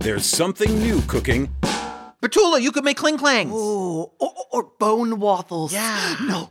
[0.00, 1.54] There's something new cooking.
[2.22, 3.52] Petula, you could make cling clangs.
[3.54, 5.74] Oh, or, or bone waffles.
[5.74, 6.16] Yeah.
[6.22, 6.48] No,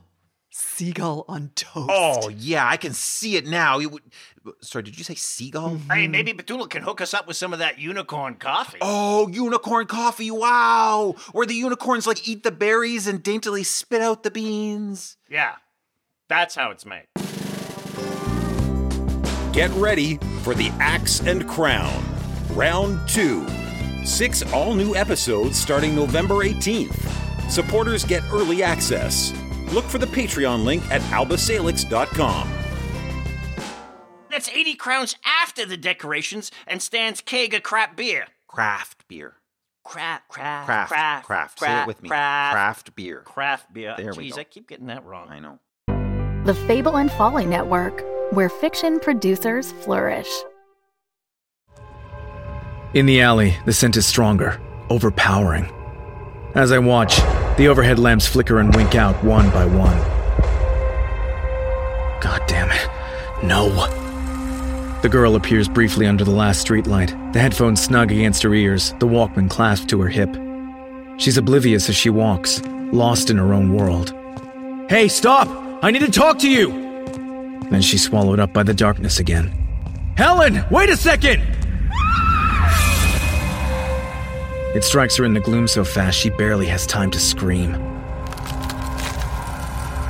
[0.52, 1.89] seagull on toast.
[1.89, 3.79] Oh, yeah, I can see it now.
[3.79, 4.04] You would,
[4.62, 5.71] sorry, did you say seagull?
[5.71, 5.91] Mm-hmm.
[5.91, 8.77] Hey, maybe Petula can hook us up with some of that unicorn coffee.
[8.82, 10.29] Oh, unicorn coffee.
[10.29, 11.16] Wow.
[11.31, 15.18] Where the unicorns like eat the berries and daintily spit out the beans.
[15.27, 15.55] Yeah,
[16.27, 17.07] that's how it's made.
[19.54, 22.04] Get ready for the Axe and Crown,
[22.60, 23.48] Round 2.
[24.04, 27.50] Six all new episodes starting November 18th.
[27.50, 29.33] Supporters get early access.
[29.71, 32.52] Look for the Patreon link at albasalix.com.
[34.30, 38.28] That's 80 crowns after the decorations and Stan's keg of crap beer.
[38.50, 39.36] Craft beer.
[39.86, 40.91] Crap, crap, Craft.
[40.91, 41.59] craft, Craft.
[41.59, 42.09] Say it with me.
[42.09, 43.22] Craft, Craft beer.
[43.22, 43.95] craft beer.
[43.95, 44.41] There we Jeez, go.
[44.41, 45.30] I keep getting that wrong.
[45.30, 45.59] I know.
[46.44, 50.28] The Fable and Folly Network, where fiction producers flourish.
[52.92, 55.72] In the alley, the scent is stronger, overpowering.
[56.56, 57.17] As I watch,
[57.55, 59.97] the overhead lamps flicker and wink out one by one.
[62.19, 62.89] God damn it.
[63.45, 63.69] No.
[65.02, 69.08] The girl appears briefly under the last streetlight, the headphones snug against her ears, the
[69.08, 70.35] Walkman clasped to her hip.
[71.19, 72.59] She's oblivious as she walks,
[72.91, 74.16] lost in her own world.
[74.89, 75.47] Hey, stop!
[75.83, 76.72] I need to talk to you!
[77.69, 79.53] Then she's swallowed up by the darkness again.
[80.17, 81.58] Helen, wait a second!
[84.75, 87.73] It strikes her in the gloom so fast she barely has time to scream.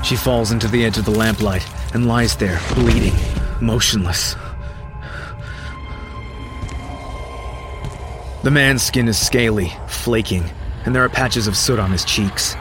[0.04, 3.14] She falls into the edge of the lamplight and lies there, bleeding,
[3.62, 4.36] motionless.
[8.44, 10.44] The man's skin is scaly, flaking,
[10.86, 12.56] and there are patches of soot on his cheeks.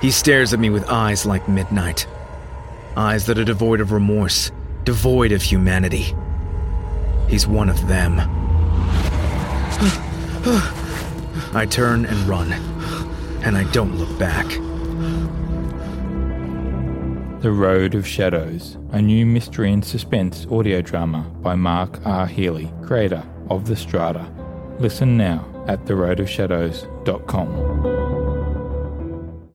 [0.00, 2.06] He stares at me with eyes like midnight.
[2.96, 4.50] Eyes that are devoid of remorse,
[4.84, 6.14] devoid of humanity.
[7.28, 8.18] He's one of them.
[11.52, 12.52] I turn and run,
[13.42, 14.46] and I don't look back.
[17.42, 22.26] The Road of Shadows, a new mystery and suspense audio drama by Mark R.
[22.26, 24.26] Healy, creator of The Strata.
[24.78, 28.15] Listen now at theroadofshadows.com.